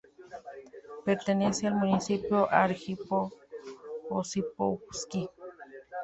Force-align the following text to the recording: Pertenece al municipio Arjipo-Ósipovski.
Pertenece 1.05 1.67
al 1.67 1.75
municipio 1.75 2.49
Arjipo-Ósipovski. 2.51 5.29